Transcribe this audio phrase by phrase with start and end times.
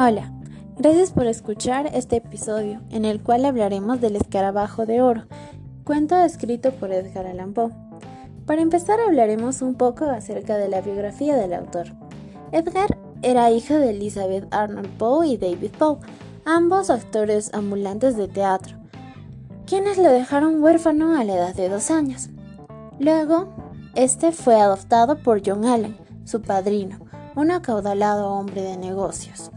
[0.00, 0.30] Hola,
[0.76, 5.24] gracias por escuchar este episodio en el cual hablaremos del escarabajo de oro,
[5.82, 7.72] cuento escrito por Edgar Allan Poe.
[8.46, 11.88] Para empezar hablaremos un poco acerca de la biografía del autor.
[12.52, 15.98] Edgar era hijo de Elizabeth Arnold Poe y David Poe,
[16.44, 18.76] ambos actores ambulantes de teatro,
[19.66, 22.28] quienes lo dejaron huérfano a la edad de dos años.
[23.00, 23.48] Luego,
[23.96, 27.00] este fue adoptado por John Allen, su padrino,
[27.34, 29.50] un acaudalado hombre de negocios.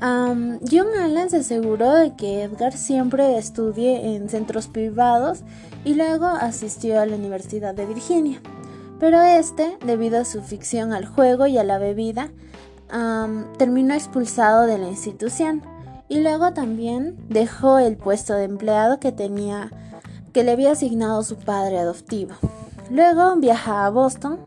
[0.00, 5.40] John Allen se aseguró de que Edgar siempre estudie en centros privados
[5.84, 8.40] y luego asistió a la Universidad de Virginia.
[9.00, 12.30] Pero este, debido a su ficción al juego y a la bebida,
[13.58, 15.62] terminó expulsado de la institución
[16.08, 19.70] y luego también dejó el puesto de empleado que tenía
[20.32, 22.34] que le había asignado su padre adoptivo.
[22.90, 24.40] Luego viaja a Boston,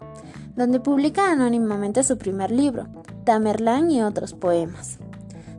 [0.56, 2.88] donde publica anónimamente su primer libro,
[3.24, 5.00] Tamerlán y otros poemas.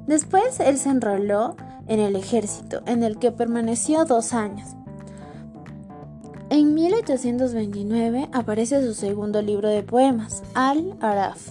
[0.08, 1.54] Después él se enroló
[1.86, 4.66] en el ejército, en el que permaneció dos años.
[6.48, 11.50] En 1829 aparece su segundo libro de poemas, Al-Araf.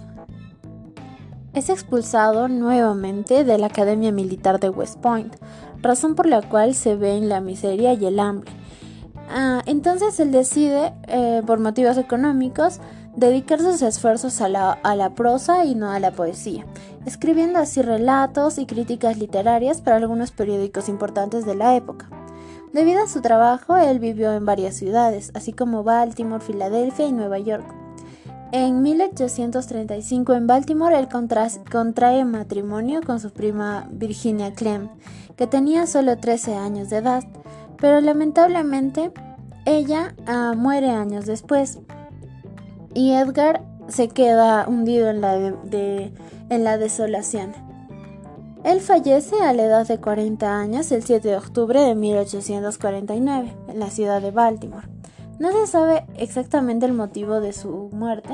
[1.53, 5.35] Es expulsado nuevamente de la Academia Militar de West Point,
[5.83, 8.51] razón por la cual se ve en la miseria y el hambre.
[9.29, 12.79] Ah, entonces él decide, eh, por motivos económicos,
[13.15, 16.65] dedicar sus esfuerzos a la, a la prosa y no a la poesía,
[17.07, 22.09] escribiendo así relatos y críticas literarias para algunos periódicos importantes de la época.
[22.73, 27.39] Debido a su trabajo, él vivió en varias ciudades, así como Baltimore, Filadelfia y Nueva
[27.39, 27.65] York.
[28.51, 34.89] En 1835 en Baltimore él contrae matrimonio con su prima Virginia Clem,
[35.37, 37.23] que tenía solo 13 años de edad,
[37.79, 39.11] pero lamentablemente
[39.65, 41.79] ella ah, muere años después
[42.93, 45.37] y Edgar se queda hundido en la,
[46.49, 47.53] en la desolación.
[48.63, 53.79] Él fallece a la edad de 40 años el 7 de octubre de 1849 en
[53.79, 54.87] la ciudad de Baltimore.
[55.39, 58.33] No se sabe exactamente el motivo de su muerte,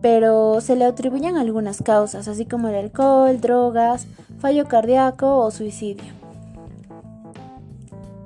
[0.00, 4.06] pero se le atribuyen algunas causas, así como el alcohol, drogas,
[4.38, 6.20] fallo cardíaco o suicidio.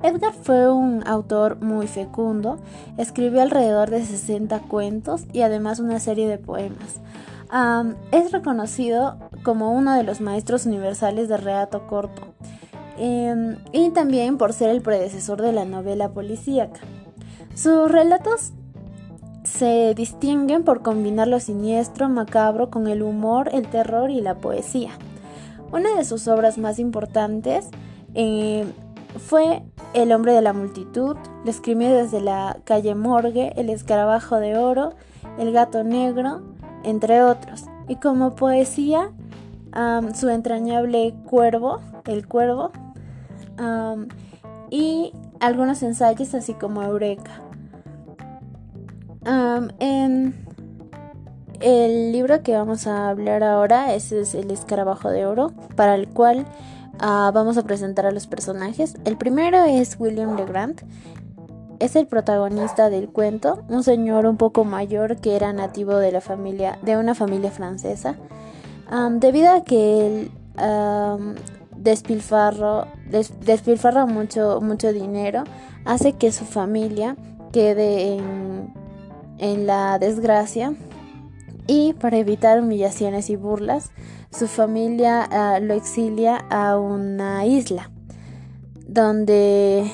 [0.03, 2.59] Edgar fue un autor muy fecundo,
[2.99, 7.01] escribió alrededor de 60 cuentos y además una serie de poemas.
[8.11, 12.23] Es reconocido como uno de los maestros universales de relato corto
[12.99, 16.81] em, y también por ser el predecesor de la novela policíaca.
[17.55, 18.53] Sus relatos
[19.45, 24.91] se distinguen por combinar lo siniestro, macabro con el humor, el terror y la poesía.
[25.71, 27.69] Una de sus obras más importantes
[28.15, 28.65] eh,
[29.19, 34.57] fue El hombre de la multitud, lo escribió desde la calle Morgue, El escarabajo de
[34.57, 34.95] oro,
[35.39, 36.43] El gato negro,
[36.85, 37.65] entre otros.
[37.89, 39.11] Y como poesía,
[40.15, 42.71] su entrañable cuervo, El cuervo,
[44.71, 47.41] y algunos ensayos así como Eureka.
[49.81, 50.35] en
[51.61, 56.47] el libro que vamos a hablar ahora es El escarabajo de oro, para el cual
[56.99, 58.97] Ah, vamos a presentar a los personajes.
[59.05, 60.83] El primero es William Legrand.
[61.85, 66.23] Es el protagonista del cuento, un señor un poco mayor que era nativo de la
[66.23, 68.15] familia, de una familia francesa.
[69.21, 70.31] debido a que él
[71.77, 72.87] despilfarra
[74.07, 75.45] mucho, mucho dinero,
[75.85, 77.17] hace que su familia
[77.53, 78.73] quede en,
[79.37, 80.73] en la desgracia
[81.67, 83.91] y para evitar humillaciones y burlas,
[84.31, 87.91] su familia ah, lo exilia a una isla
[88.89, 89.91] donde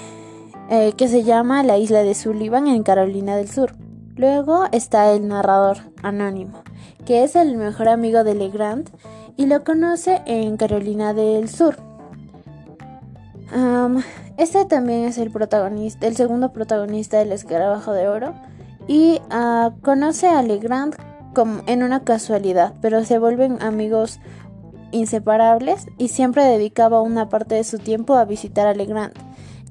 [0.70, 3.74] eh, que se llama la isla de Sullivan en Carolina del Sur.
[4.16, 6.62] Luego está el narrador anónimo,
[7.04, 8.88] que es el mejor amigo de Legrand
[9.36, 11.76] y lo conoce en Carolina del Sur.
[14.36, 18.34] este también es el protagonista, el segundo protagonista del escarabajo de oro
[18.86, 20.94] y ah, conoce a Legrand
[21.34, 24.20] como en una casualidad, pero se vuelven amigos
[24.92, 29.14] inseparables y siempre dedicaba una parte de su tiempo a visitar a Legrand,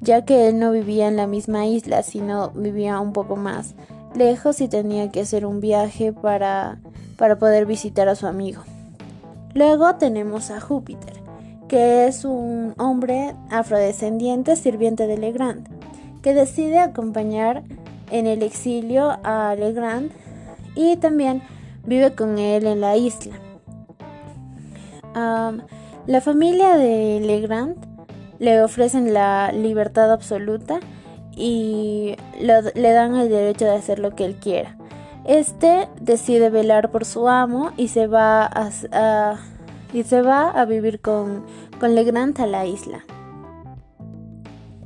[0.00, 3.74] ya que él no vivía en la misma isla, sino vivía un poco más
[4.14, 6.78] lejos y tenía que hacer un viaje para,
[7.16, 8.62] para poder visitar a su amigo.
[9.54, 11.20] Luego tenemos a Júpiter,
[11.68, 15.68] que es un hombre afrodescendiente sirviente de Legrand,
[16.22, 17.62] que decide acompañar
[18.10, 20.10] en el exilio a Legrand
[20.74, 21.42] y también
[21.84, 23.34] vive con él en la isla.
[26.06, 27.76] la familia de Legrand
[28.40, 30.80] le ofrecen la libertad absoluta
[31.36, 34.76] y le dan el derecho de hacer lo que él quiera.
[35.24, 39.36] Este decide velar por su amo y se va a,
[39.92, 41.44] y se va a vivir con,
[41.78, 43.04] con Legrand a la isla.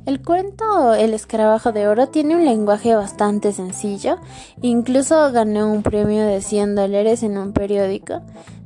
[0.05, 4.17] El cuento El escarabajo de oro tiene un lenguaje bastante sencillo,
[4.61, 8.21] incluso ganó un premio de 100 dólares en un periódico.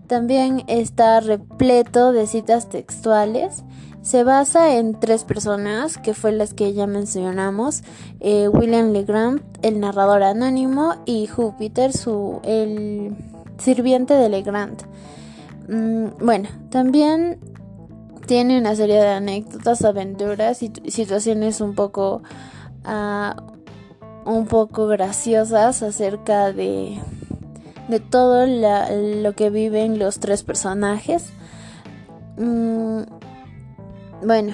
[0.07, 3.63] También está repleto de citas textuales.
[4.09, 7.83] Se basa en tres personas, que fue las que ya mencionamos,
[8.19, 13.15] eh, William Legrand, el narrador anónimo, y Júpiter, su, el
[13.59, 14.81] sirviente de Legrand.
[15.67, 17.39] Mm, bueno, también
[18.25, 22.23] tiene una serie de anécdotas, aventuras y situaciones un poco
[22.88, 26.97] uh, un poco graciosas acerca de
[27.89, 31.29] de todo lo que viven los tres personajes.
[32.39, 33.19] Mm,
[34.24, 34.54] bueno,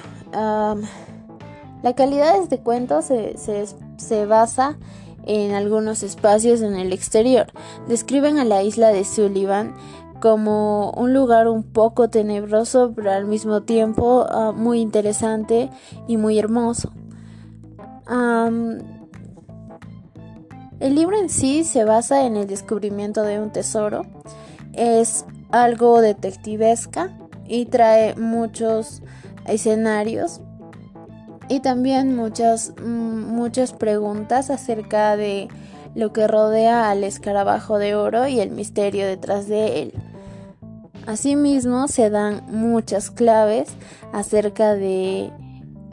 [1.83, 3.65] la calidad de este cuento se, se,
[3.97, 4.77] se basa
[5.25, 7.47] en algunos espacios en el exterior.
[7.87, 9.75] Describen a la isla de Sullivan
[10.21, 15.69] como un lugar un poco tenebroso, pero al mismo tiempo ah, muy interesante
[16.07, 16.91] y muy hermoso.
[20.79, 24.03] el libro en sí se basa en el descubrimiento de un tesoro.
[24.73, 27.17] Es algo detectivesca
[27.47, 29.01] y trae muchos
[29.45, 30.41] escenarios
[31.47, 35.47] y también muchas, muchas preguntas acerca de
[35.93, 39.93] lo que rodea al escarabajo de oro y el misterio detrás de él.
[41.07, 43.69] Asimismo, se dan muchas claves
[44.11, 45.31] acerca de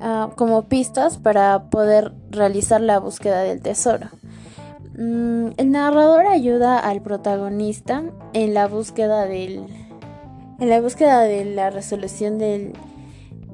[0.00, 4.08] ah, como pistas para poder realizar la búsqueda del tesoro.
[4.96, 8.02] Mm, el narrador ayuda al protagonista
[8.32, 9.66] en la búsqueda del
[10.58, 12.75] en la búsqueda de la resolución del,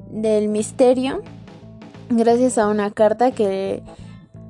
[0.09, 1.21] del misterio
[2.09, 3.83] gracias a una carta que,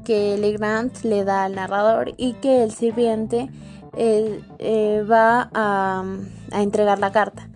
[0.05, 3.49] que Legrand le da al narrador y que el sirviente
[3.97, 6.03] eh, eh, va a,
[6.51, 7.47] entregar la carta.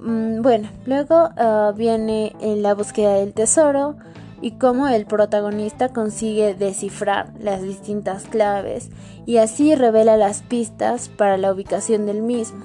[0.00, 3.96] Mm, bueno, luego ah, viene la búsqueda del tesoro
[4.42, 8.90] y cómo el protagonista consigue descifrar las distintas claves
[9.26, 12.64] y así revela las pistas para la ubicación del mismo.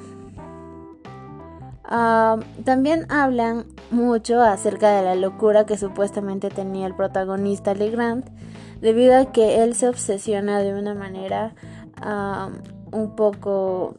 [1.88, 8.26] Ah, también hablan mucho acerca de la locura que supuestamente tenía el protagonista Legrand,
[8.82, 11.54] debido a que él se obsesiona de una manera
[12.02, 12.50] ah,
[12.92, 13.96] un poco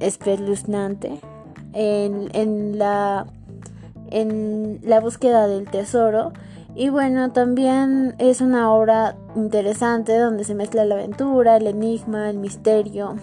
[0.00, 1.20] espeluznante
[1.72, 3.26] en, la,
[4.10, 6.32] en la búsqueda del tesoro.
[6.74, 12.38] Y bueno, también es una obra interesante donde se mezcla la aventura, el enigma, el
[12.38, 13.16] misterio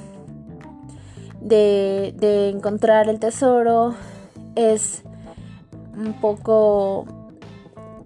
[1.43, 3.95] de, de encontrar el tesoro.
[4.55, 5.03] Es
[5.95, 7.05] un poco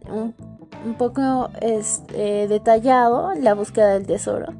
[0.10, 4.54] un, poco es, eh, detallado la búsqueda del tesoro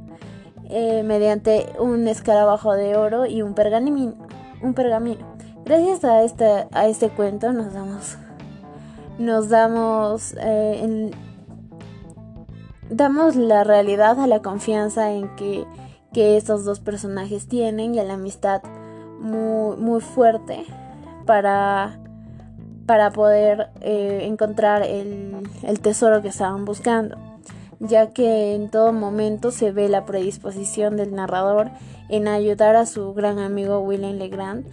[0.70, 4.14] eh, mediante un escarabajo de oro y un pergamino.
[4.62, 5.26] Un pergamino.
[5.66, 8.18] Gracias a este, a este cuento nos damos,
[9.20, 11.12] nos damos, eh,
[12.90, 15.66] damos la realidad a la confianza en que,
[16.18, 18.64] que estos dos personajes tienen y a la amistad
[19.20, 20.66] muy, muy fuerte
[21.28, 22.00] para,
[22.88, 27.20] para poder eh, encontrar el, el tesoro que estaban buscando
[27.80, 31.70] ya que en todo momento se ve la predisposición del narrador
[32.10, 34.66] en ayudar a su gran amigo William Legrand.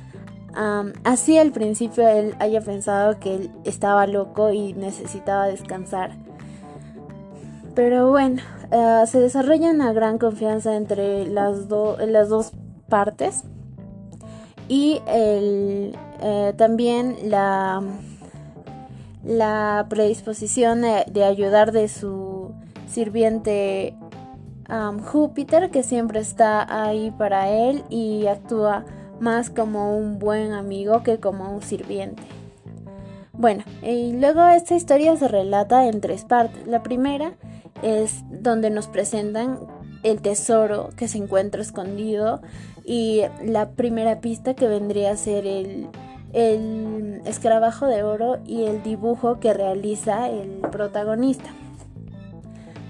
[1.04, 6.12] así al principio él haya pensado que él estaba loco y necesitaba descansar.
[7.74, 8.40] Pero bueno,
[8.74, 12.50] eh, se desarrolla una gran confianza entre las, las dos
[12.88, 13.44] partes
[14.66, 15.92] y eh,
[16.56, 17.82] también la,
[19.22, 22.52] la predisposición de ayudar de su
[22.88, 23.94] sirviente
[25.04, 28.84] Júpiter que siempre está ahí para él y actúa
[29.20, 32.22] más como un buen amigo que como un sirviente.
[33.32, 36.66] Bueno, y luego esta historia se relata en tres partes.
[36.66, 37.34] La primera
[37.82, 39.58] es donde nos presentan
[40.02, 42.40] el tesoro que se encuentra escondido
[42.84, 45.88] y la primera pista que vendría a ser el,
[47.24, 51.50] escarabajo de oro y el dibujo que realiza el protagonista.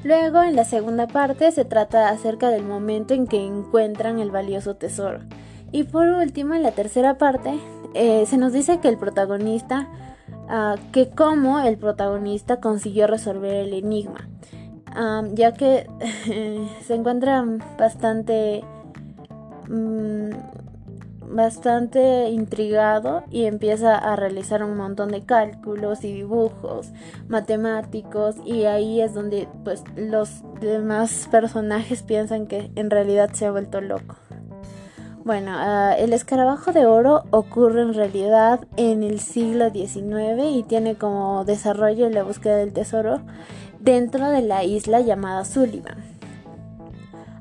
[0.02, 4.76] Luego, en la segunda parte, se trata acerca del momento en que encuentran el valioso
[4.76, 5.20] tesoro.
[5.72, 7.58] Y por último, en la tercera parte,
[7.94, 9.88] eh, se nos dice que el protagonista,
[10.48, 14.28] ah, que cómo el protagonista consiguió resolver el enigma,
[15.32, 15.86] ya que
[16.86, 17.44] se encuentra
[17.78, 18.64] bastante...
[19.68, 20.30] Mm,
[21.34, 26.92] bastante intrigado y empieza a realizar un montón de cálculos y dibujos
[27.28, 33.50] matemáticos y ahí es donde pues los demás personajes piensan que en realidad se ha
[33.50, 34.16] vuelto loco.
[35.24, 40.96] Bueno, ah, el escarabajo de oro ocurre en realidad en el siglo XIX y tiene
[40.96, 43.22] como desarrollo la búsqueda del tesoro
[43.84, 46.02] dentro de la isla llamada Sullivan.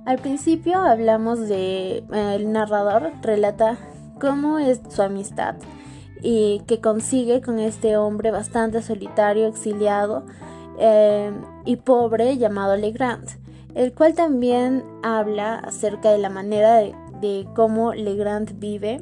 [0.06, 3.78] Al principio hablamos de eh, el narrador relata
[4.20, 5.56] cómo es su amistad
[6.22, 10.26] y que consigue con este hombre bastante solitario, exiliado
[10.78, 11.32] eh,
[11.64, 13.26] y pobre llamado Legrand,
[13.74, 19.02] el cual también habla acerca de la manera de, de cómo Legrand vive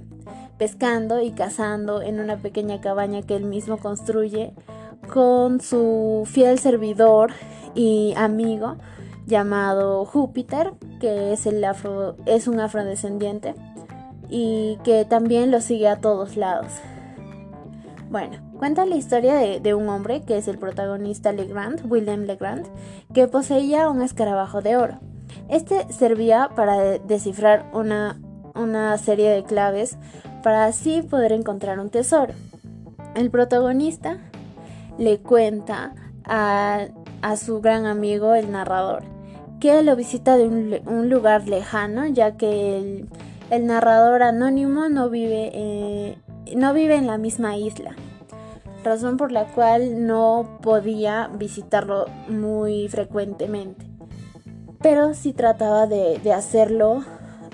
[0.59, 4.53] pescando y cazando en una pequeña cabaña que él mismo construye
[5.11, 7.31] con su fiel servidor
[7.75, 8.77] y amigo
[9.25, 13.55] llamado Júpiter, que es, el afro, es un afrodescendiente
[14.29, 16.71] y que también lo sigue a todos lados.
[18.09, 22.67] Bueno, cuenta la historia de, un hombre que es el protagonista Legrand, William Legrand,
[23.13, 24.99] que poseía un escarabajo de oro.
[25.47, 28.19] Este servía para descifrar una,
[28.53, 29.97] una serie de claves
[30.43, 32.33] para así poder encontrar un tesoro.
[33.15, 34.17] El protagonista
[35.01, 36.87] le cuenta a,
[37.35, 39.03] su gran amigo, el narrador,
[39.59, 43.07] que lo visita de un, lugar lejano, ya que
[43.49, 46.17] el, narrador anónimo no vive, eh,
[46.55, 47.95] no vive en la misma isla,
[48.83, 53.87] razón por la cual no podía visitarlo muy frecuentemente.
[54.81, 57.03] Pero sí trataba de, hacerlo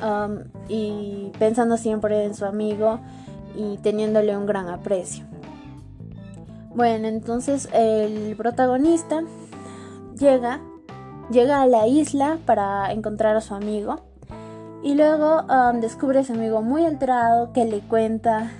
[0.03, 2.99] um, y pensando siempre en su amigo
[3.55, 5.25] y teniéndole un gran aprecio.
[6.77, 9.23] Bueno, entonces el protagonista
[10.15, 10.61] llega,
[11.31, 14.01] llega a la isla para encontrar a su amigo
[14.83, 18.51] y luego um, descubre a su amigo muy alterado que le cuenta,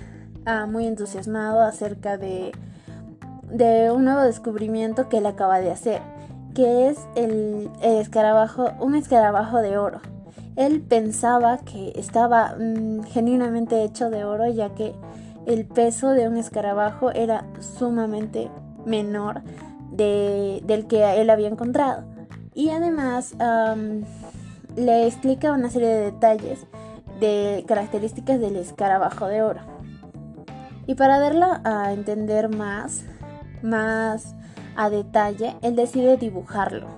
[0.48, 2.50] uh, muy entusiasmado acerca de,
[3.52, 6.02] de un nuevo descubrimiento que él acaba de hacer,
[6.56, 10.00] que es el, escarabajo, un escarabajo de oro.
[10.56, 14.92] Él pensaba que estaba mm, genuinamente hecho de oro ya que
[15.48, 18.50] el peso de un escarabajo era sumamente
[18.84, 19.40] menor
[19.90, 22.04] del que él había encontrado.
[22.54, 23.34] Y además
[24.76, 26.66] le explica una serie de detalles
[27.18, 29.60] de características del escarabajo de oro.
[30.86, 33.04] Y para darlo a entender más,
[33.62, 34.34] más
[34.76, 36.88] a detalle, él decide dibujarlo.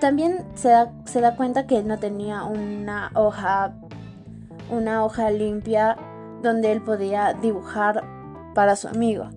[0.00, 3.74] también se da, se da cuenta que él no tenía una hoja,
[4.70, 5.98] una hoja limpia
[6.44, 8.04] donde él podía dibujar
[8.54, 9.30] para su amigo.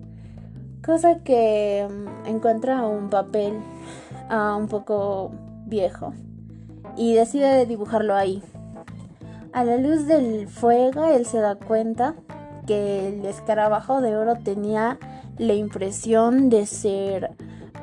[0.84, 3.54] Cosa que mm, encuentra un papel
[4.30, 5.32] ah, un poco
[5.66, 6.14] viejo
[6.96, 8.42] y decide dibujarlo ahí.
[9.52, 12.14] A la luz del fuego, él se da cuenta
[12.66, 14.98] que el escarabajo de oro tenía
[15.38, 17.30] la impresión de ser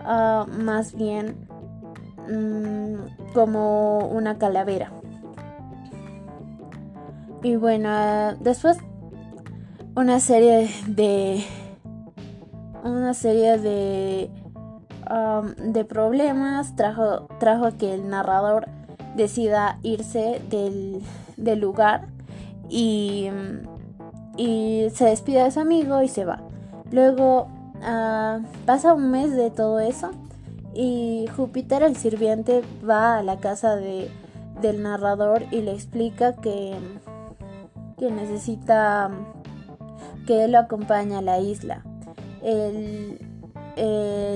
[0.03, 1.36] ah, más bien
[2.29, 4.91] mm, como una calavera.
[7.44, 8.77] Y bueno, ah, después
[9.95, 11.43] una serie de
[12.83, 14.29] una serie de
[15.09, 16.75] um, de problemas.
[16.75, 18.67] Trajo trajo que el narrador
[19.15, 21.01] decida irse del,
[21.37, 22.07] del lugar
[22.69, 23.29] y,
[24.37, 26.41] y, se despide de su amigo y se va.
[26.91, 30.11] Luego uh, pasa un mes de todo eso
[30.73, 34.11] y Júpiter el sirviente va a la casa de,
[34.61, 36.75] del narrador y le explica que,
[37.97, 39.09] que necesita
[40.25, 41.84] que lo acompaña a la isla.
[42.41, 43.20] El,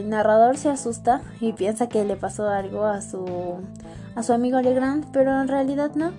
[0.10, 3.26] narrador se asusta y piensa que le pasó algo a su,
[4.16, 6.12] a su amigo Legrand, pero en realidad no,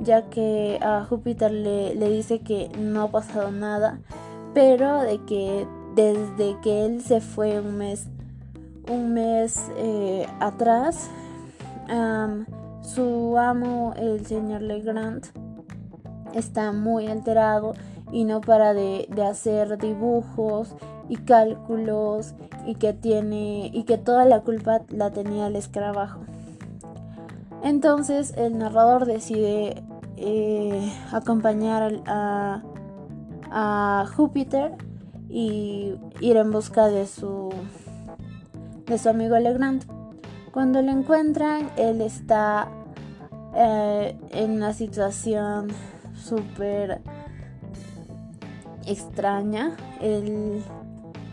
[0.00, 3.98] ya que a Júpiter le, dice que no ha pasado nada,
[4.54, 8.06] pero de que desde que él se fue un mes,
[8.88, 11.10] un mes eh, atrás,
[12.80, 15.26] su amo, el señor Legrand,
[16.34, 17.74] está muy alterado
[18.12, 20.76] y no para de, hacer dibujos
[21.08, 22.34] y cálculos
[22.66, 26.20] y que tiene y que toda la culpa la tenía el escarabajo.
[27.64, 29.82] Entonces el narrador decide
[30.16, 32.62] eh, acompañar a,
[33.50, 34.76] a Júpiter
[35.28, 37.50] y ir en busca de su
[38.86, 39.84] de su amigo Legrand.
[40.52, 42.68] Cuando lo encuentran, él está
[43.54, 45.68] eh, en una situación
[46.14, 47.00] súper
[48.86, 49.76] extraña.
[50.00, 50.62] Él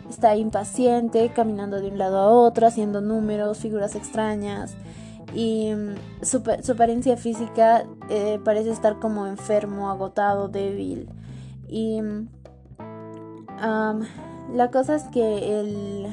[0.08, 4.74] está impaciente, caminando de un lado a otro, haciendo números, figuras extrañas.
[5.34, 6.42] Y mm, su,
[6.72, 11.08] apariencia física eh, parece estar como enfermo, agotado, débil.
[11.68, 12.28] Y mm,
[14.54, 16.08] la cosa es que el,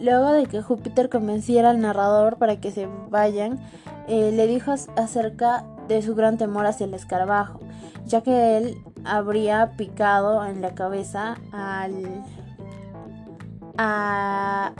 [0.00, 3.58] luego de que Júpiter convenciera al narrador para que se vayan,
[4.06, 7.60] eh, le dijo acerca de su gran temor hacia el escarabajo,
[8.06, 12.22] ya que él habría picado en la cabeza al
[13.76, 14.72] a,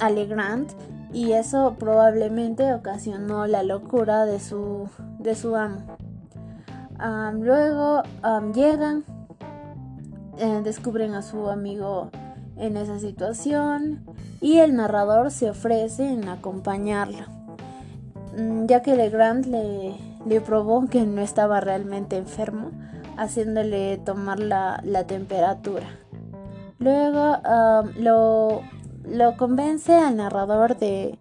[0.00, 0.68] a Legrand
[1.12, 4.88] y eso probablemente ocasionó la locura de su,
[5.18, 5.96] de su amo.
[7.32, 8.02] luego
[8.54, 9.04] llegan,
[10.38, 12.10] eh, descubren a su amigo
[12.56, 14.04] en esa situación
[14.40, 17.26] y el narrador se ofrece en acompañarlo,
[18.66, 22.70] ya que Legrand le, le probó que no estaba realmente enfermo,
[23.16, 25.86] haciéndole tomar la, temperatura.
[26.78, 27.36] Luego
[27.96, 28.62] lo
[29.10, 31.18] lo convence al narrador de,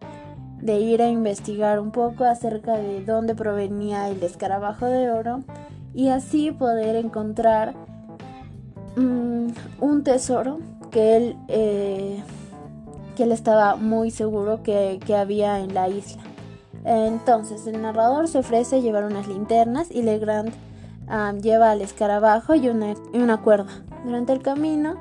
[0.62, 5.44] ir a investigar un poco acerca de dónde provenía el escarabajo de oro
[5.94, 7.74] y así poder encontrar
[8.96, 9.48] mm,
[9.80, 10.60] un tesoro
[10.92, 12.22] que él, eh,
[13.16, 16.22] que él estaba muy seguro que, había en la isla.
[16.84, 20.54] Entonces el narrador se ofrece llevar unas linternas y Legrand
[21.42, 23.72] lleva al escarabajo y una, cuerda.
[24.04, 24.96] Durante el camino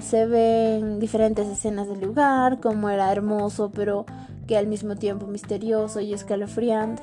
[0.00, 4.06] se ven diferentes escenas del lugar, como era hermoso, pero
[4.46, 7.02] que al mismo tiempo misterioso y escalofriante,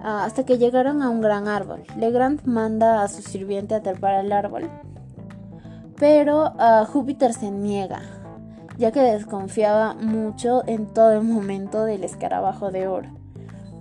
[0.00, 1.82] ah, hasta que llegaron a un gran árbol.
[1.96, 4.70] Legrand manda a su sirviente a trepar el árbol,
[5.98, 8.00] pero ah, Júpiter se niega,
[8.78, 13.08] ya que desconfiaba mucho en todo momento del escarabajo de oro.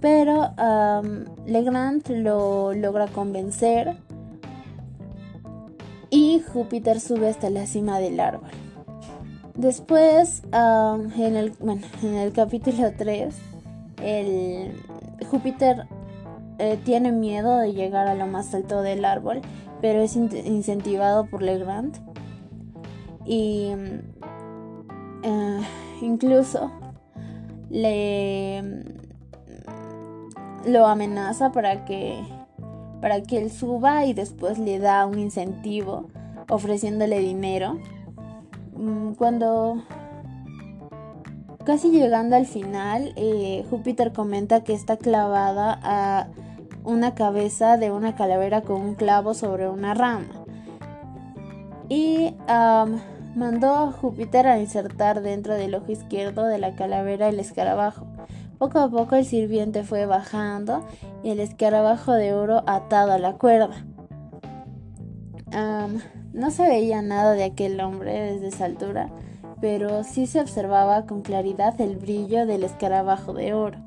[0.01, 0.51] Pero
[1.45, 3.95] Legrand lo logra convencer
[6.09, 8.49] y Júpiter sube hasta la cima del árbol.
[9.55, 11.53] Después, en, el,
[12.03, 13.35] en el capítulo 3,
[14.03, 14.71] el
[15.29, 15.87] Júpiter
[16.59, 19.41] eh, tiene miedo de llegar a lo más alto del árbol,
[19.81, 21.97] pero es incentivado por Legrand.
[23.25, 23.71] Y
[26.17, 26.71] incluso
[27.69, 28.83] le
[30.65, 32.23] lo amenaza para que
[33.01, 36.07] para que él suba y después le da un incentivo
[36.49, 37.77] ofreciéndole dinero.
[38.75, 39.83] Mm, cuando
[41.63, 46.27] casi llegando al final, eh, Júpiter comenta que está clavada a
[46.83, 50.45] una cabeza de una calavera con un clavo sobre una rama.
[51.89, 52.33] Y
[53.37, 58.07] mandó a Júpiter a insertar dentro del ojo izquierdo de la calavera el escarabajo.
[58.57, 60.83] Poco a poco el sirviente fue bajando
[61.23, 63.85] y el escarabajo de oro atado a la cuerda.
[66.33, 69.09] no se veía nada de aquel hombre desde esa altura,
[69.61, 73.77] pero sí se observaba con claridad el brillo del escarabajo de oro,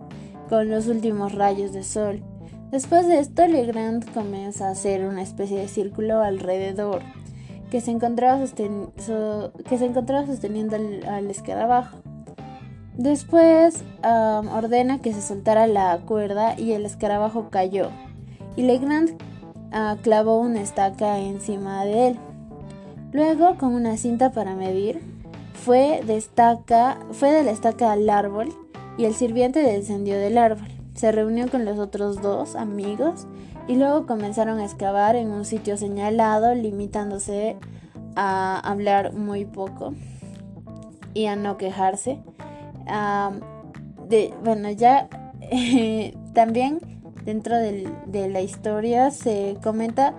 [0.49, 2.23] con los últimos rayos de sol.
[2.71, 7.03] Después de esto, Legrand comienza a hacer una especie de círculo alrededor,
[7.71, 11.99] que se encontraba, que se encontraba sosteniendo al escarabajo.
[12.97, 17.91] Después ordena que se soltara la cuerda y el escarabajo cayó.
[18.57, 19.17] Y Legrand
[19.73, 22.19] ah, clavó una estaca encima de él.
[23.13, 25.01] Luego, con una cinta para medir,
[25.55, 26.23] fue de,
[27.13, 28.53] fue de la estaca al árbol
[28.99, 30.69] y el sirviente descendió del árbol.
[30.95, 33.27] Se reunió con los otros dos amigos
[33.71, 37.57] y luego comenzaron a excavar en un sitio señalado, limitándose
[38.17, 39.95] a hablar muy poco
[41.15, 42.19] y a no quejarse
[44.09, 45.09] de, bueno, ya
[46.35, 46.81] también
[47.25, 50.15] dentro de la historia se comenta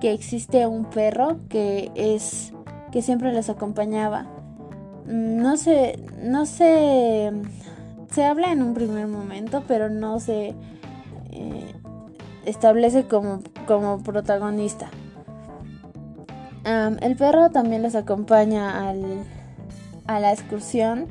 [0.00, 2.52] que existe un perro que es
[2.90, 4.26] que siempre les acompañaba.
[5.06, 7.30] No sé, no sé,
[8.10, 10.56] se habla en un primer momento, pero no se
[11.30, 11.72] eh,
[12.46, 14.90] establece como, como protagonista.
[16.64, 19.24] el perro también les acompaña al,
[20.06, 21.08] a la excursión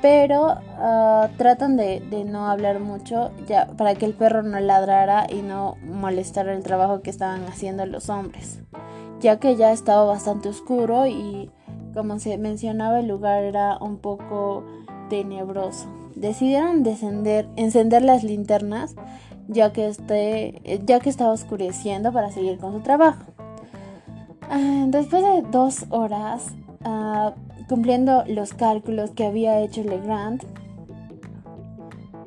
[0.00, 5.42] pero ah, tratan de, no hablar mucho ya para que el perro no ladrara y
[5.42, 8.60] no molestara el trabajo que estaban haciendo los hombres,
[9.20, 11.50] ya que ya estaba bastante oscuro y
[11.94, 14.64] como se mencionaba el lugar era un poco
[15.10, 15.88] tenebroso.
[16.14, 18.94] Decidieron descender, encender las linternas
[19.48, 23.24] ya que, este, ya que estaba oscureciendo para seguir con su trabajo.
[24.42, 27.34] Ah, después de dos horas, ah,
[27.68, 30.42] cumpliendo los cálculos que había hecho Legrand.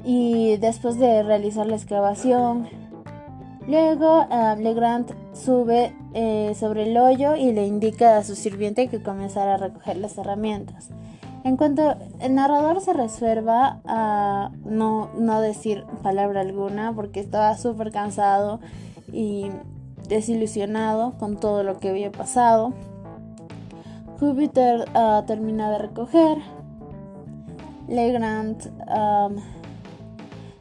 [0.03, 2.67] Y después de realizar la excavación,
[3.67, 9.01] luego ah, Legrand sube eh, sobre el hoyo y le indica a su sirviente que
[9.01, 10.89] comenzara a recoger las herramientas.
[11.43, 17.91] En cuanto el narrador se reserva a no, no decir palabra alguna porque estaba súper
[17.91, 18.59] cansado
[19.11, 19.49] y
[20.07, 22.73] desilusionado con todo lo que había pasado.
[24.19, 26.37] Júpiter ah, termina de recoger.
[27.87, 28.61] Legrand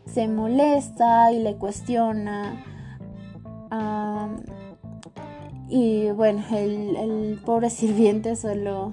[0.07, 2.65] se molesta y le cuestiona.
[5.69, 8.93] y bueno, el, pobre sirviente solo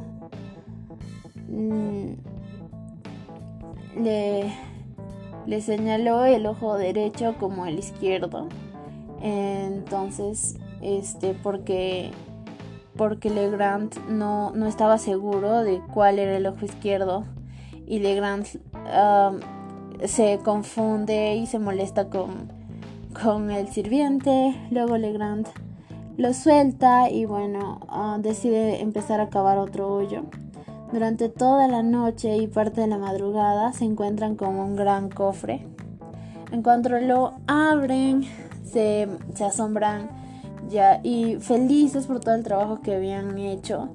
[3.96, 4.54] le,
[5.46, 8.48] le señaló el ojo derecho como el izquierdo.
[9.22, 12.12] Entonces, este, porque
[12.98, 17.26] porque Legrand no, no estaba seguro de cuál era el ojo izquierdo
[17.86, 19.40] y Legrand um,
[20.06, 22.52] se confunde y se molesta con,
[23.22, 24.56] con el sirviente.
[24.72, 25.48] Luego Legrand
[26.18, 30.24] lo suelta y bueno, uh, decide empezar a cavar otro hoyo.
[30.92, 35.68] Durante toda la noche y parte de la madrugada se encuentran con un gran cofre.
[36.52, 38.24] En cuanto lo abren,
[38.72, 39.08] se,
[39.46, 40.10] asombran
[40.70, 43.90] ya y felices por todo el trabajo que habían hecho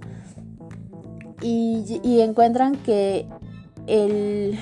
[1.40, 3.26] y, encuentran que
[3.86, 4.58] el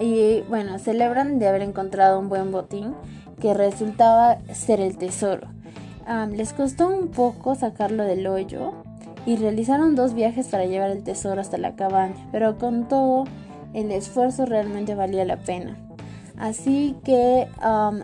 [0.00, 2.94] y bueno celebran de haber encontrado un buen botín
[3.40, 5.48] que resultaba ser el tesoro
[6.32, 8.72] les costó un poco sacarlo del hoyo
[9.28, 13.24] y realizaron dos viajes para llevar el tesoro hasta la cabaña pero con todo
[13.74, 15.76] el esfuerzo realmente valía la pena.
[16.38, 17.46] Así que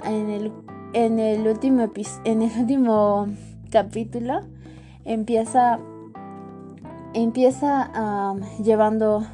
[0.04, 0.52] en el
[0.92, 1.90] en el último,
[2.24, 3.26] en el último
[3.70, 4.42] capítulo
[5.04, 5.80] empieza,
[7.14, 9.26] empieza llevando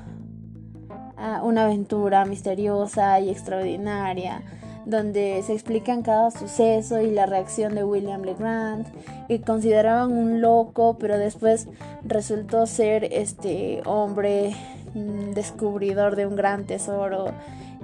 [1.18, 4.42] a una aventura misteriosa y extraordinaria
[4.87, 8.87] donde se explican cada suceso y la reacción de William Legrand,
[9.29, 11.69] que consideraban un loco, pero después
[12.05, 14.55] resultó ser este hombre
[14.95, 17.33] mm, descubridor de un gran tesoro.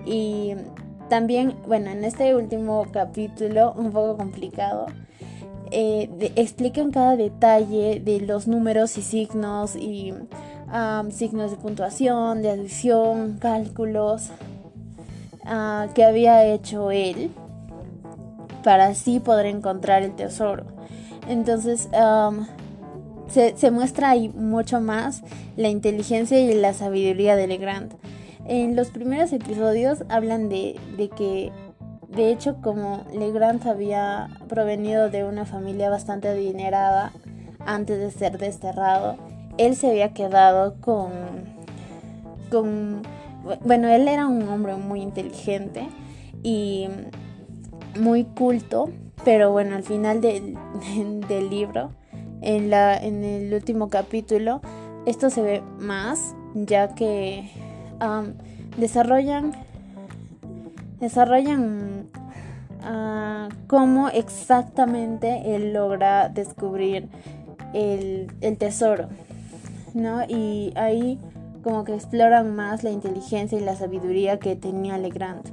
[0.04, 0.54] Y
[1.08, 4.86] también, bueno, en este último capítulo, un poco complicado,
[5.70, 10.14] eh, explican cada detalle de los números y signos y
[11.10, 14.30] signos de puntuación, de adición, cálculos
[15.46, 17.30] ah, que había hecho él
[18.62, 20.64] para así poder encontrar el tesoro.
[21.28, 21.88] Entonces
[23.28, 25.22] se, muestra ahí mucho más
[25.56, 27.92] la inteligencia y la sabiduría de Legrand.
[28.46, 30.78] En los primeros episodios hablan de,
[31.16, 31.52] que,
[32.08, 37.12] de hecho, como Legrand había provenido de una familia bastante adinerada
[37.66, 39.16] antes de ser desterrado,
[39.58, 41.10] él se había quedado con,
[42.50, 43.02] con
[43.64, 45.88] bueno, él era un hombre muy inteligente
[46.42, 46.88] y
[47.98, 48.90] muy culto,
[49.24, 50.56] pero bueno, al final del,
[51.28, 51.90] del libro,
[52.42, 54.60] en, la, en el último capítulo,
[55.06, 57.50] esto se ve más, ya que
[58.76, 59.52] desarrollan
[61.00, 62.08] desarrollan
[62.80, 67.08] uh, cómo exactamente él logra descubrir
[67.74, 68.28] el,
[68.58, 69.08] tesoro,
[69.94, 70.22] ¿no?
[70.26, 71.18] Y ahí
[71.66, 75.50] como que exploran más la inteligencia y la sabiduría que tenía Legrand.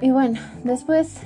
[0.00, 1.16] y bueno, después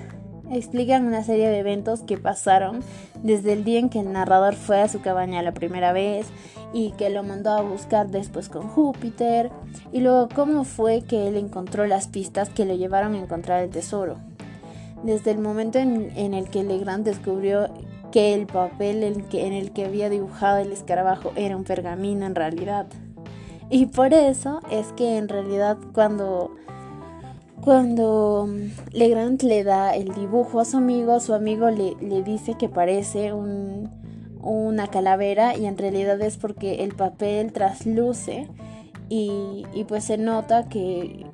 [0.50, 2.80] explican una serie de eventos que pasaron
[3.22, 6.28] desde el día en que el narrador fue a su cabaña la primera vez
[6.72, 9.50] y que lo mandó a buscar después con Júpiter
[9.92, 13.68] y luego cómo fue que él encontró las pistas que lo llevaron a encontrar el
[13.68, 14.16] tesoro.
[15.02, 17.68] Desde el momento en, el que Legrand descubrió
[18.10, 22.34] que el papel en, que, el que había dibujado el escarabajo era un pergamino en
[22.34, 22.86] realidad.
[23.68, 26.52] Y por eso es que en realidad cuando
[27.66, 28.48] cuando
[28.92, 34.86] Legrand le da el dibujo a su amigo, su amigo le, dice que parece una
[34.86, 38.46] calavera y en realidad es porque el papel trasluce
[39.08, 41.26] y, pues se nota que,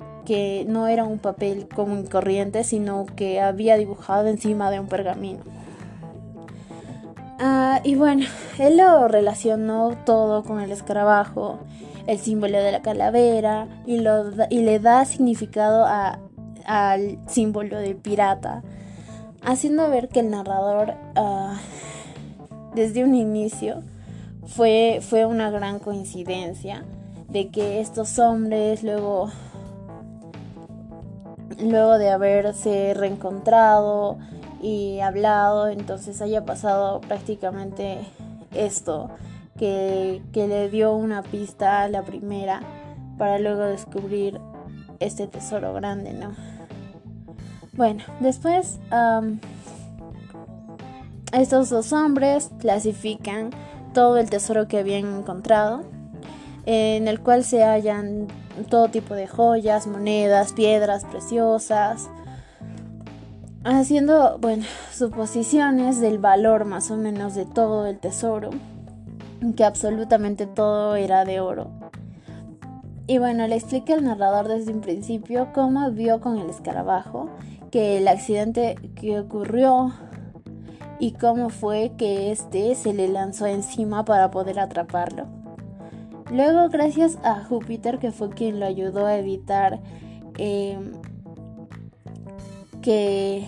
[0.67, 5.41] no era un papel común y corriente, sino que había dibujado encima de un pergamino.
[7.45, 8.25] Ah, y bueno,
[8.57, 11.59] él lo relacionó todo con el escarabajo
[12.07, 15.85] el símbolo de la calavera y, lo, y le da significado
[16.65, 18.63] al símbolo de pirata,
[19.43, 21.57] haciendo ver que el narrador ah,
[22.75, 23.83] desde un inicio
[24.45, 26.85] fue, fue una gran coincidencia
[27.27, 29.29] de que estos hombres luego
[31.59, 34.17] luego de haberse reencontrado
[34.63, 37.99] y hablado entonces haya pasado prácticamente
[38.55, 39.11] esto
[39.59, 42.61] que, le dio una pista a la primera
[43.17, 44.39] para luego descubrir
[45.01, 46.33] este tesoro grande, ¿no?
[47.73, 48.79] Bueno, después
[51.33, 53.49] estos dos hombres clasifican
[53.93, 55.81] todo el tesoro que habían encontrado,
[56.65, 58.27] en el cual se hallan
[58.69, 62.09] todo tipo de joyas, monedas, piedras preciosas,
[63.63, 68.49] haciendo, bueno, suposiciones del valor más o menos de todo el tesoro
[69.57, 71.69] que absolutamente todo era de oro.
[73.05, 77.29] Y bueno, le explica al narrador desde un principio cómo vio con el escarabajo
[77.69, 79.91] que el accidente que ocurrió
[80.99, 85.25] y cómo fue que este se le lanzó encima para poder atraparlo.
[86.31, 89.81] Luego, gracias a Júpiter, que fue quien lo ayudó a evitar
[90.37, 90.93] em,
[92.83, 93.47] que,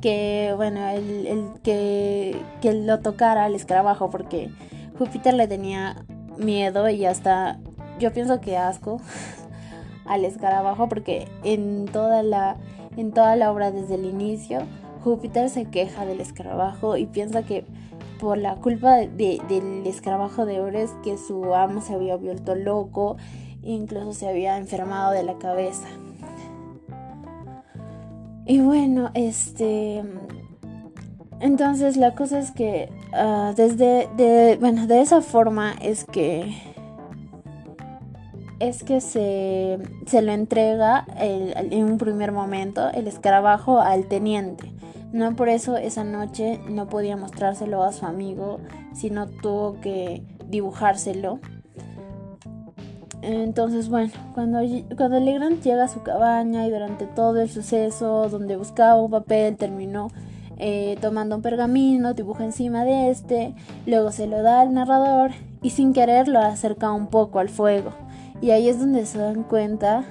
[0.00, 4.50] que, bueno, el, que, que lo tocara el escarabajo, porque
[4.98, 6.04] Júpiter le tenía
[6.36, 7.60] miedo y hasta
[8.00, 9.00] yo pienso que asco
[10.06, 12.56] al escarabajo porque en toda la
[12.96, 14.60] en toda la obra desde el inicio
[15.04, 17.64] Júpiter se queja del escarabajo y piensa que
[18.20, 23.16] por la culpa del escarabajo de Ores que su amo se había vuelto loco
[23.62, 25.88] e incluso se había enfermado de la cabeza.
[28.50, 30.02] Y bueno, este
[31.38, 36.56] entonces la cosa es que ah, desde de, bueno, de esa forma es que
[38.58, 44.72] es que se, se lo entrega en un primer momento el escarabajo al teniente.
[45.12, 48.58] No por eso esa noche no podía mostrárselo a su amigo,
[48.94, 51.38] sino tuvo que dibujárselo.
[53.22, 54.60] Entonces, bueno, cuando,
[54.96, 59.56] cuando Legrand llega a su cabaña y durante todo el suceso donde buscaba un papel
[59.56, 60.08] terminó
[60.58, 63.54] eh, tomando un pergamino, dibuja encima de este,
[63.86, 65.30] luego se lo da al narrador
[65.62, 67.92] y sin querer lo acerca un poco al fuego.
[68.40, 70.04] Y ahí es donde se dan cuenta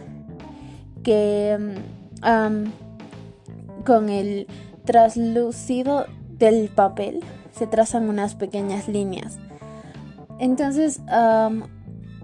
[1.04, 1.76] que
[2.22, 4.48] mm, con el
[4.86, 6.06] traslúcido
[6.38, 9.38] del papel se trazan unas pequeñas líneas.
[10.39, 11.02] Entonces,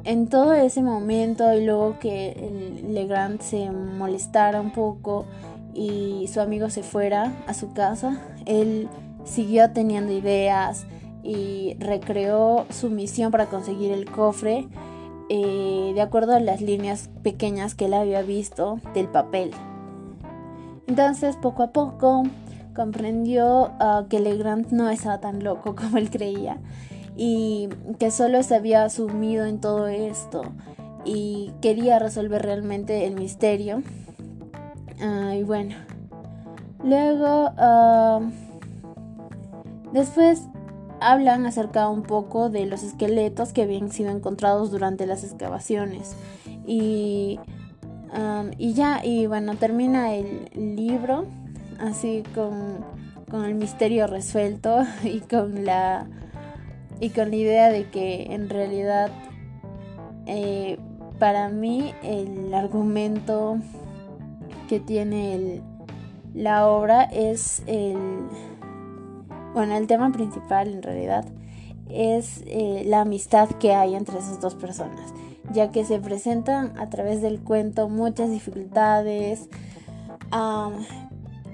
[0.06, 5.26] en todo ese momento y luego que Legrand se molestara un poco
[5.74, 8.88] y su amigo se fuera a su casa, él
[9.26, 10.86] siguió teniendo ideas
[11.24, 14.68] y recreó su misión para conseguir el cofre
[15.28, 19.52] eh, de acuerdo a las líneas pequeñas que él había visto del papel.
[20.86, 22.24] Entonces, poco a poco,
[22.76, 26.60] comprendió ah, que Legrand no estaba tan loco como él creía
[27.16, 30.44] y que solo se había sumido en todo esto
[31.06, 33.84] y quería resolver realmente el misterio.
[35.00, 35.76] Ah, y bueno,
[36.84, 38.22] luego, ah,
[39.94, 40.44] después
[41.00, 46.16] hablan acerca un poco de los esqueletos que habían sido encontrados durante las excavaciones.
[46.66, 47.40] Y,
[48.18, 51.26] um, y ya, y bueno, termina el libro
[51.80, 52.84] así con,
[53.30, 56.08] con, el misterio resuelto y con la
[57.00, 59.12] y con la idea de que en realidad
[60.26, 60.78] eh,
[61.20, 63.58] para mí el argumento
[64.68, 65.62] que tiene
[66.34, 67.98] la obra es el
[69.54, 71.26] bueno, el tema principal en realidad
[71.90, 75.14] es eh, la amistad que hay entre esas dos personas,
[75.54, 79.48] ya que se presentan a través del cuento muchas dificultades.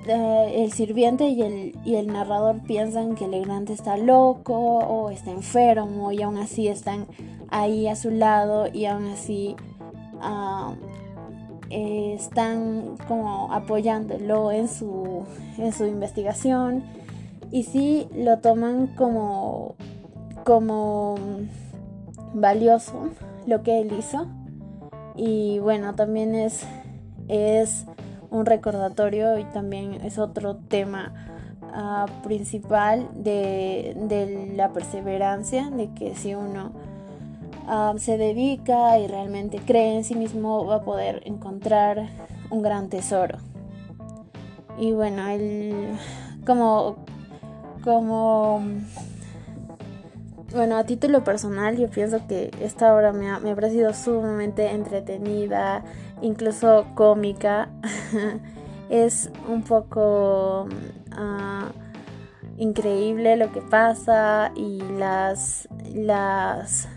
[0.07, 6.11] El sirviente y el, y el narrador piensan que Legrand está loco o está enfermo
[6.11, 7.07] y aún así están
[7.49, 9.55] ahí a su lado y aún así
[11.69, 15.23] eh, están como apoyándolo en su,
[15.57, 16.83] en su investigación
[17.51, 19.75] y sí lo toman como,
[20.45, 21.15] como
[22.33, 23.09] valioso
[23.45, 24.25] lo que él hizo.
[25.15, 26.63] Y bueno, también es,
[27.27, 27.85] es
[28.31, 31.13] un recordatorio y también es otro tema
[31.73, 36.71] ah, principal de, de, la perseverancia, de que si uno
[37.67, 42.09] ah, se dedica y realmente cree en sí mismo va a poder encontrar
[42.49, 43.37] un gran tesoro.
[44.79, 45.89] Y bueno, él
[46.45, 46.95] como
[47.83, 48.61] como
[50.53, 55.83] bueno, a título personal yo pienso que esta obra me ha, me ha sumamente entretenida,
[56.21, 57.69] incluso cómica.
[58.89, 60.67] es un poco
[61.11, 61.71] ah,
[62.57, 66.89] increíble lo que pasa y las las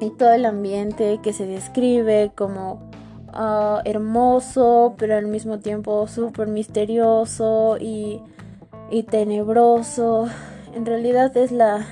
[0.00, 2.88] y todo el ambiente que se describe como
[3.32, 8.22] ah, hermoso pero al mismo tiempo súper misterioso y
[8.92, 10.28] y tenebroso.
[10.74, 11.86] En realidad es la,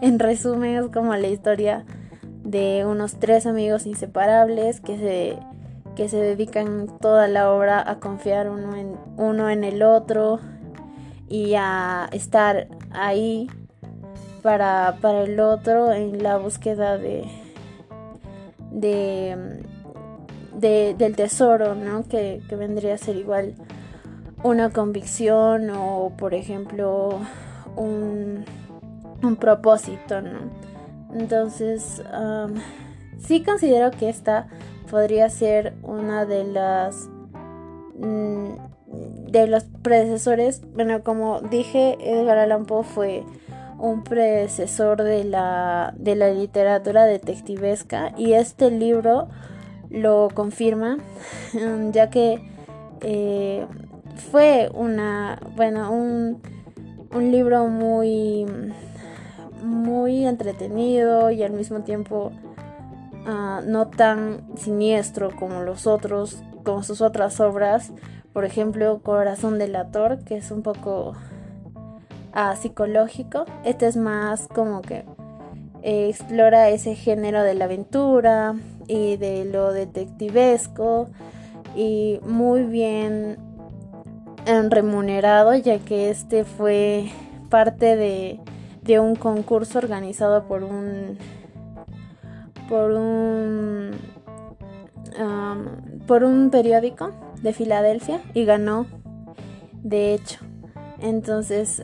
[0.00, 1.84] en resumen, es como la historia
[2.42, 5.38] de unos tres amigos inseparables que se,
[5.94, 10.40] que se dedican toda la obra a confiar uno en, uno en el otro
[11.28, 13.50] y a estar ahí
[14.42, 17.26] para, para el otro en la búsqueda de,
[18.70, 19.36] de,
[20.96, 22.08] del tesoro, ¿no?
[22.08, 23.54] Que, que vendría a ser igual
[24.42, 27.20] una convicción o por ejemplo
[27.78, 28.44] un,
[29.22, 30.50] un propósito, ¿no?
[31.14, 32.02] Entonces,
[33.18, 34.48] sí considero que esta
[34.90, 37.08] podría ser una de las
[37.98, 38.68] mm,
[39.30, 40.62] de los predecesores.
[40.74, 43.24] Bueno, como dije, Edgar Allan Poe fue
[43.78, 49.28] un predecesor de la, de la literatura detectivesca y este libro
[49.90, 50.98] lo confirma,
[51.92, 52.40] ya que
[53.02, 53.66] eh,
[54.30, 56.42] fue una, bueno, un,
[57.12, 58.46] un libro muy,
[59.62, 62.32] muy entretenido y al mismo tiempo
[63.26, 67.92] ah, no tan siniestro como los otros, como sus otras obras.
[68.32, 71.14] Por ejemplo, Corazón del Ator, que es un poco
[72.32, 73.46] ah, psicológico.
[73.64, 75.04] Este es más como que
[75.82, 78.54] explora ese género de la aventura
[78.86, 81.08] y de lo detectivesco
[81.76, 83.38] y muy bien
[84.70, 87.10] remunerado ya que este fue
[87.50, 88.40] parte de,
[88.98, 91.18] un concurso organizado por un
[92.70, 93.90] por un
[96.06, 97.10] por un periódico
[97.42, 98.86] de Filadelfia y ganó
[99.82, 100.38] de hecho.
[101.00, 101.82] Entonces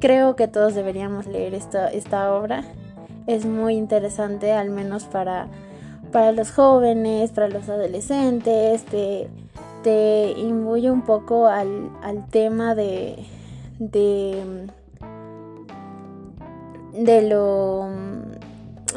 [0.00, 2.64] creo que todos deberíamos leer esta, esta obra.
[3.28, 5.46] Es muy interesante al menos para
[6.10, 8.84] para los jóvenes para los adolescentes
[9.82, 11.90] te un poco al,
[12.30, 13.16] tema de,
[13.78, 14.66] de,
[16.92, 17.88] de lo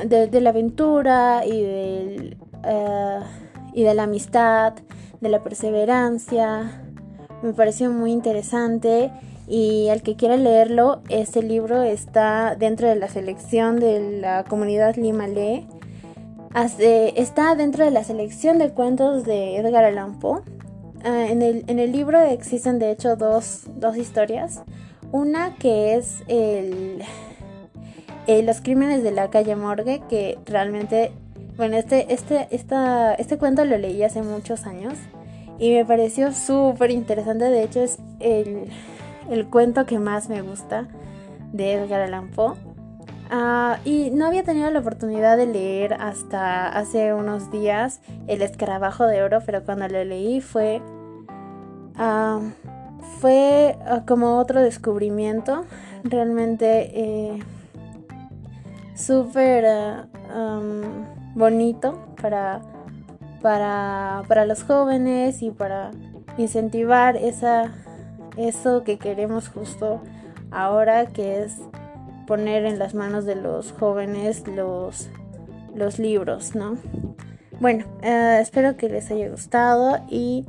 [0.06, 3.20] de, la aventura y del eh,
[3.74, 4.74] y de la amistad
[5.22, 6.82] de la perseverancia.
[7.42, 9.12] Me pareció muy interesante
[9.48, 14.96] y al que quiera leerlo este libro está dentro de la selección de la comunidad
[14.96, 15.68] Lima Lee.
[16.78, 20.44] Está dentro de la selección de cuentos de Edgar Allan Poe
[21.04, 24.62] Ah, en, el, libro existen de hecho dos, historias.
[25.12, 27.04] Una que es el,
[28.26, 31.12] eh, los crímenes de la calle Morgue, que realmente,
[31.58, 34.94] bueno, este, este, esta, este cuento lo leí hace muchos años
[35.60, 37.46] y me pareció súper interesante.
[37.46, 38.70] De hecho, es el,
[39.30, 40.88] el, cuento que más me gusta
[41.52, 42.56] de Edgar Allan Poe.
[43.30, 49.06] Ah, y no había tenido la oportunidad de leer hasta hace unos días El escarabajo
[49.06, 50.82] de oro, pero cuando lo leí fue
[51.96, 52.40] Ah,
[53.20, 55.66] fue ah, como otro descubrimiento,
[56.04, 57.40] realmente eh,
[58.96, 60.06] súper ah,
[61.36, 62.62] bonito para,
[63.42, 65.92] para, para, los jóvenes y para
[66.38, 67.72] incentivar esa,
[68.38, 70.02] eso que queremos justo
[70.52, 71.58] ahora, que es
[72.28, 75.10] poner en las manos de los jóvenes los,
[75.76, 76.78] los libros, ¿no?
[77.60, 80.46] Bueno, espero que les haya gustado y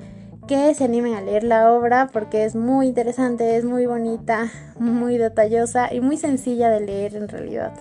[0.46, 5.16] que se animen a leer la obra porque es muy interesante, es muy bonita, muy
[5.18, 7.72] detallosa y muy sencilla de leer en realidad.